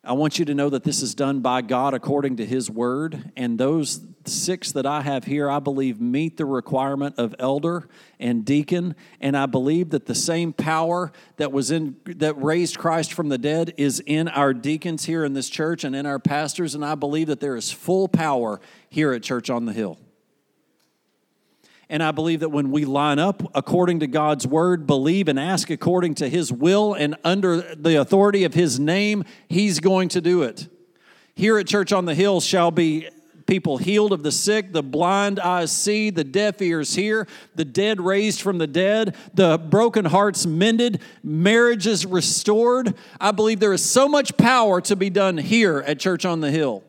I 0.05 0.11
want 0.13 0.37
you 0.37 0.43
to 0.45 0.53
know 0.53 0.69
that 0.69 0.83
this 0.83 1.01
is 1.01 1.15
done 1.15 1.39
by 1.39 1.61
God 1.61 1.93
according 1.93 2.35
to 2.37 2.45
His 2.45 2.69
word. 2.69 3.31
And 3.37 3.57
those 3.57 4.01
six 4.25 4.73
that 4.73 4.85
I 4.85 5.01
have 5.01 5.23
here, 5.23 5.49
I 5.49 5.59
believe, 5.59 6.01
meet 6.01 6.35
the 6.35 6.45
requirement 6.45 7.15
of 7.17 7.33
elder 7.39 7.87
and 8.19 8.43
deacon. 8.43 8.95
And 9.21 9.37
I 9.37 9.45
believe 9.45 9.91
that 9.91 10.05
the 10.05 10.15
same 10.15 10.51
power 10.51 11.13
that 11.37 11.53
was 11.53 11.71
in 11.71 11.95
that 12.05 12.33
raised 12.41 12.77
Christ 12.77 13.13
from 13.13 13.29
the 13.29 13.37
dead 13.37 13.75
is 13.77 14.01
in 14.05 14.27
our 14.27 14.53
deacons 14.53 15.05
here 15.05 15.23
in 15.23 15.31
this 15.33 15.49
church 15.49 15.85
and 15.85 15.95
in 15.95 16.05
our 16.05 16.19
pastors. 16.19 16.75
And 16.75 16.83
I 16.83 16.95
believe 16.95 17.27
that 17.27 17.39
there 17.39 17.55
is 17.55 17.71
full 17.71 18.09
power 18.09 18.59
here 18.89 19.13
at 19.13 19.23
Church 19.23 19.49
on 19.49 19.65
the 19.65 19.73
Hill. 19.73 19.97
And 21.93 22.01
I 22.01 22.09
believe 22.09 22.39
that 22.39 22.49
when 22.49 22.71
we 22.71 22.85
line 22.85 23.19
up 23.19 23.43
according 23.53 23.99
to 23.99 24.07
God's 24.07 24.47
word, 24.47 24.87
believe 24.87 25.27
and 25.27 25.39
ask 25.39 25.69
according 25.69 26.15
to 26.15 26.27
his 26.27 26.51
will 26.51 26.95
and 26.95 27.15
under 27.23 27.75
the 27.75 28.01
authority 28.01 28.45
of 28.45 28.55
his 28.55 28.79
name, 28.79 29.23
he's 29.47 29.79
going 29.79 30.09
to 30.09 30.19
do 30.19 30.41
it. 30.41 30.67
Here 31.35 31.59
at 31.59 31.67
Church 31.67 31.93
on 31.93 32.05
the 32.05 32.15
Hill 32.15 32.41
shall 32.41 32.71
be 32.71 33.07
people 33.45 33.77
healed 33.77 34.11
of 34.11 34.23
the 34.23 34.31
sick, 34.31 34.73
the 34.73 34.81
blind 34.81 35.39
eyes 35.39 35.71
see, 35.71 36.09
the 36.09 36.23
deaf 36.23 36.63
ears 36.63 36.95
hear, 36.95 37.27
the 37.53 37.65
dead 37.65 38.01
raised 38.01 38.41
from 38.41 38.57
the 38.57 38.65
dead, 38.65 39.15
the 39.35 39.59
broken 39.59 40.05
hearts 40.05 40.47
mended, 40.47 40.99
marriages 41.21 42.07
restored. 42.07 42.95
I 43.21 43.29
believe 43.29 43.59
there 43.59 43.71
is 43.71 43.85
so 43.85 44.07
much 44.07 44.35
power 44.35 44.81
to 44.81 44.95
be 44.95 45.11
done 45.11 45.37
here 45.37 45.83
at 45.85 45.99
Church 45.99 46.25
on 46.25 46.41
the 46.41 46.49
Hill 46.49 46.83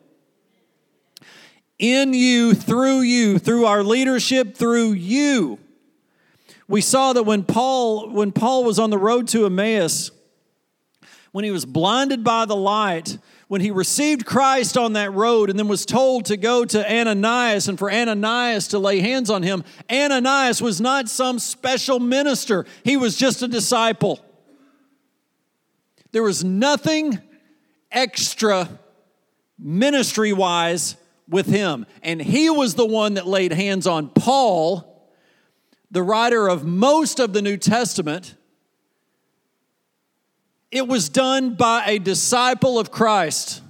in 1.79 2.15
you, 2.15 2.55
through 2.55 3.01
you, 3.01 3.39
through 3.39 3.67
our 3.67 3.83
leadership, 3.83 4.57
through 4.57 4.93
you. 4.93 5.59
We 6.69 6.81
saw 6.81 7.13
that 7.13 7.25
when 7.25 7.45
Paul, 7.45 8.11
when 8.11 8.33
Paul 8.33 8.65
was 8.65 8.79
on 8.79 8.91
the 8.91 8.99
road 8.99 9.29
to 9.29 9.47
Emmaus, 9.47 10.11
when 11.33 11.45
he 11.45 11.51
was 11.51 11.67
blinded 11.67 12.25
by 12.25 12.45
the 12.45 12.57
light, 12.57 13.19
when 13.49 13.61
he 13.61 13.71
received 13.71 14.25
Christ 14.25 14.79
on 14.79 14.95
that 14.95 15.13
road 15.13 15.51
and 15.51 15.59
then 15.59 15.69
was 15.69 15.85
told 15.85 16.27
to 16.27 16.37
go 16.37 16.65
to 16.65 16.93
Ananias 16.93 17.69
and 17.69 17.79
for 17.79 17.91
Ananias 17.93 18.69
to 18.69 18.79
lay 18.79 19.01
hands 19.01 19.29
on 19.29 19.43
him, 19.43 19.65
Ananias 19.91 20.63
was 20.63 20.81
not 20.81 21.09
some 21.09 21.39
special 21.39 22.01
minister, 22.01 22.65
he 22.83 22.97
was 22.97 23.17
just 23.17 23.43
a 23.43 23.49
disciple. 23.49 24.25
There 26.13 26.23
was 26.23 26.45
nothing 26.45 27.21
extra 27.91 28.69
ministry 29.59 30.33
wise 30.33 30.97
with 31.29 31.47
him. 31.47 31.87
And 32.03 32.21
he 32.21 32.51
was 32.51 32.75
the 32.75 32.87
one 32.87 33.15
that 33.15 33.27
laid 33.27 33.53
hands 33.53 33.87
on 33.87 34.09
Paul, 34.09 35.09
the 35.91 36.03
writer 36.03 36.49
of 36.49 36.65
most 36.65 37.21
of 37.21 37.33
the 37.33 37.43
New 37.43 37.57
Testament. 37.57 38.35
It 40.71 40.89
was 40.89 41.09
done 41.09 41.55
by 41.55 41.85
a 41.87 41.99
disciple 41.99 42.79
of 42.79 42.91
Christ. 42.91 43.63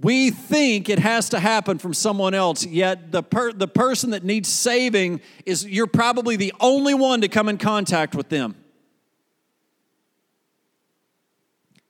We 0.00 0.30
think 0.30 0.88
it 0.88 1.00
has 1.00 1.30
to 1.30 1.40
happen 1.40 1.78
from 1.78 1.92
someone 1.92 2.34
else, 2.34 2.64
yet 2.64 3.10
the, 3.10 3.22
per, 3.22 3.52
the 3.52 3.66
person 3.66 4.10
that 4.10 4.22
needs 4.22 4.48
saving 4.48 5.20
is 5.44 5.66
you're 5.66 5.88
probably 5.88 6.36
the 6.36 6.52
only 6.60 6.94
one 6.94 7.22
to 7.22 7.28
come 7.28 7.48
in 7.48 7.58
contact 7.58 8.14
with 8.14 8.28
them. 8.28 8.54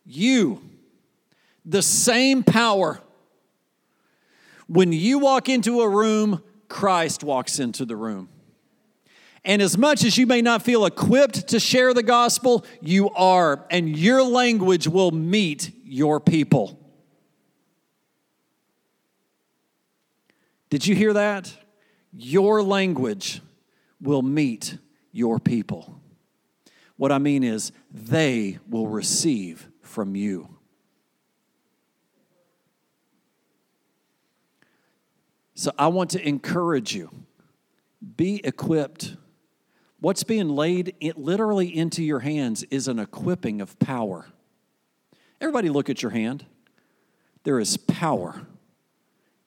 You 0.06 0.62
the 1.68 1.82
same 1.82 2.42
power. 2.42 3.00
When 4.66 4.90
you 4.90 5.18
walk 5.18 5.48
into 5.48 5.82
a 5.82 5.88
room, 5.88 6.42
Christ 6.68 7.22
walks 7.22 7.58
into 7.58 7.84
the 7.84 7.96
room. 7.96 8.30
And 9.44 9.62
as 9.62 9.78
much 9.78 10.04
as 10.04 10.18
you 10.18 10.26
may 10.26 10.42
not 10.42 10.62
feel 10.62 10.84
equipped 10.84 11.48
to 11.48 11.60
share 11.60 11.94
the 11.94 12.02
gospel, 12.02 12.64
you 12.80 13.10
are, 13.10 13.66
and 13.70 13.96
your 13.96 14.22
language 14.22 14.88
will 14.88 15.10
meet 15.10 15.70
your 15.84 16.20
people. 16.20 16.78
Did 20.70 20.86
you 20.86 20.94
hear 20.94 21.12
that? 21.14 21.54
Your 22.12 22.62
language 22.62 23.40
will 24.00 24.22
meet 24.22 24.76
your 25.12 25.38
people. 25.38 26.00
What 26.96 27.12
I 27.12 27.18
mean 27.18 27.44
is, 27.44 27.72
they 27.90 28.58
will 28.68 28.88
receive 28.88 29.68
from 29.82 30.14
you. 30.14 30.57
So 35.58 35.72
I 35.76 35.88
want 35.88 36.10
to 36.10 36.24
encourage 36.24 36.94
you 36.94 37.10
be 38.16 38.40
equipped. 38.44 39.16
What's 39.98 40.22
being 40.22 40.50
laid 40.50 40.94
literally 41.16 41.76
into 41.76 42.04
your 42.04 42.20
hands 42.20 42.62
is 42.70 42.86
an 42.86 43.00
equipping 43.00 43.60
of 43.60 43.76
power. 43.80 44.28
Everybody, 45.40 45.68
look 45.68 45.90
at 45.90 46.00
your 46.00 46.12
hand. 46.12 46.46
There 47.42 47.58
is 47.58 47.76
power 47.76 48.46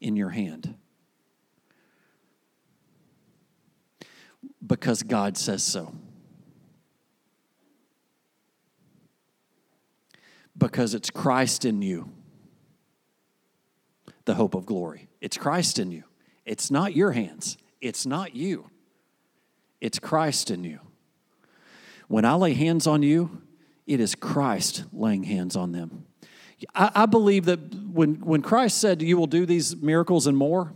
in 0.02 0.18
your 0.18 0.32
hand. 0.32 0.76
Because 4.68 5.04
God 5.04 5.38
says 5.38 5.64
so. 5.64 5.96
Because 10.58 10.94
it's 10.94 11.10
Christ 11.10 11.64
in 11.64 11.82
you 11.82 12.12
the 14.26 14.34
hope 14.34 14.56
of 14.56 14.66
glory. 14.66 15.08
It's 15.22 15.38
Christ 15.38 15.80
in 15.80 15.92
you. 15.92 16.04
It's 16.46 16.72
not 16.72 16.96
your 16.96 17.12
hands, 17.12 17.58
it's 17.80 18.06
not 18.06 18.36
you. 18.36 18.70
It's 19.80 19.98
Christ 19.98 20.52
in 20.52 20.64
you. 20.64 20.80
When 22.08 22.24
I 22.24 22.36
lay 22.36 22.54
hands 22.54 22.86
on 22.86 23.02
you, 23.02 23.42
it 23.88 24.00
is 24.00 24.14
Christ 24.14 24.84
laying 24.94 25.24
hands 25.24 25.56
on 25.56 25.72
them. 25.72 26.06
I, 26.76 26.92
I 26.94 27.06
believe 27.08 27.46
that 27.46 27.74
when, 27.74 28.16
when 28.16 28.42
Christ 28.42 28.78
said, 28.78 29.02
You 29.02 29.18
will 29.18 29.28
do 29.28 29.46
these 29.46 29.76
miracles 29.76 30.28
and 30.28 30.38
more, 30.38 30.74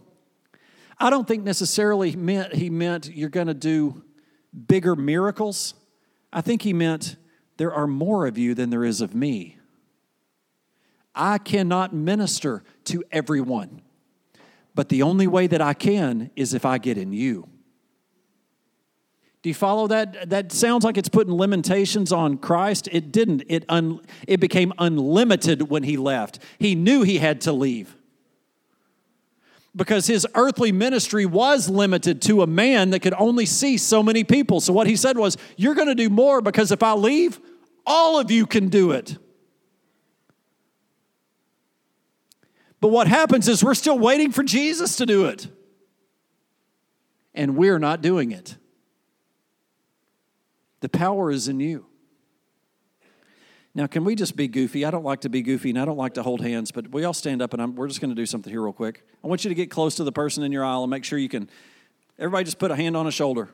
I 0.97 1.09
don't 1.09 1.27
think 1.27 1.43
necessarily 1.43 2.15
meant 2.15 2.55
he 2.55 2.69
meant 2.69 3.09
you're 3.13 3.29
going 3.29 3.47
to 3.47 3.53
do 3.53 4.03
bigger 4.67 4.95
miracles. 4.95 5.73
I 6.31 6.41
think 6.41 6.61
he 6.61 6.73
meant 6.73 7.17
there 7.57 7.73
are 7.73 7.87
more 7.87 8.25
of 8.27 8.37
you 8.37 8.53
than 8.53 8.69
there 8.69 8.83
is 8.83 9.01
of 9.01 9.13
me. 9.13 9.57
I 11.13 11.37
cannot 11.37 11.93
minister 11.93 12.63
to 12.85 13.03
everyone. 13.11 13.81
But 14.75 14.89
the 14.89 15.01
only 15.01 15.25
way 15.25 15.47
that 15.47 15.61
I 15.61 15.73
can 15.73 16.29
is 16.35 16.53
if 16.53 16.65
I 16.65 16.77
get 16.77 16.97
in 16.97 17.13
you. 17.13 17.49
Do 19.41 19.49
you 19.49 19.55
follow 19.55 19.87
that? 19.87 20.29
That 20.29 20.51
sounds 20.51 20.83
like 20.83 20.97
it's 20.97 21.07
putting 21.07 21.33
limitations 21.33 22.11
on 22.11 22.37
Christ. 22.37 22.89
It 22.91 23.11
didn't. 23.11 23.43
It, 23.47 23.63
un, 23.69 24.01
it 24.27 24.39
became 24.39 24.73
unlimited 24.77 25.69
when 25.69 25.83
he 25.83 25.97
left. 25.97 26.39
He 26.59 26.75
knew 26.75 27.03
he 27.03 27.19
had 27.19 27.41
to 27.41 27.53
leave 27.53 27.95
because 29.75 30.07
his 30.07 30.25
earthly 30.35 30.71
ministry 30.71 31.25
was 31.25 31.69
limited 31.69 32.21
to 32.23 32.41
a 32.41 32.47
man 32.47 32.91
that 32.91 33.01
could 33.01 33.13
only 33.17 33.45
see 33.45 33.77
so 33.77 34.01
many 34.01 34.23
people. 34.23 34.61
So, 34.61 34.73
what 34.73 34.87
he 34.87 34.95
said 34.95 35.17
was, 35.17 35.37
You're 35.57 35.75
going 35.75 35.89
to 35.89 35.95
do 35.95 36.09
more 36.09 36.41
because 36.41 36.71
if 36.71 36.81
I 36.81 36.93
leave, 36.93 37.39
all 37.85 38.19
of 38.19 38.31
you 38.31 38.45
can 38.45 38.69
do 38.69 38.91
it. 38.91 39.17
But 42.85 42.91
what 42.91 43.07
happens 43.07 43.47
is 43.47 43.63
we're 43.63 43.73
still 43.73 43.97
waiting 43.97 44.31
for 44.31 44.43
Jesus 44.43 44.97
to 44.97 45.07
do 45.07 45.25
it. 45.25 45.47
And 47.33 47.57
we're 47.57 47.79
not 47.79 48.03
doing 48.03 48.31
it. 48.31 48.57
The 50.81 50.89
power 50.89 51.31
is 51.31 51.47
in 51.47 51.59
you. 51.59 51.87
Now, 53.73 53.87
can 53.87 54.05
we 54.05 54.13
just 54.13 54.35
be 54.35 54.47
goofy? 54.47 54.85
I 54.85 54.91
don't 54.91 55.03
like 55.03 55.21
to 55.21 55.29
be 55.29 55.41
goofy 55.41 55.71
and 55.71 55.79
I 55.79 55.85
don't 55.85 55.97
like 55.97 56.13
to 56.13 56.21
hold 56.21 56.41
hands, 56.41 56.71
but 56.71 56.91
we 56.91 57.03
all 57.05 57.13
stand 57.15 57.41
up 57.41 57.53
and 57.53 57.61
I'm, 57.63 57.73
we're 57.73 57.87
just 57.87 58.01
going 58.01 58.11
to 58.11 58.15
do 58.15 58.27
something 58.27 58.53
here, 58.53 58.61
real 58.61 58.71
quick. 58.71 59.03
I 59.23 59.27
want 59.27 59.43
you 59.43 59.49
to 59.49 59.55
get 59.55 59.71
close 59.71 59.95
to 59.95 60.03
the 60.03 60.11
person 60.11 60.43
in 60.43 60.51
your 60.51 60.63
aisle 60.63 60.83
and 60.83 60.91
make 60.91 61.05
sure 61.05 61.17
you 61.17 61.27
can. 61.27 61.49
Everybody 62.19 62.43
just 62.43 62.59
put 62.59 62.69
a 62.69 62.75
hand 62.75 62.95
on 62.95 63.07
a 63.07 63.11
shoulder. 63.11 63.49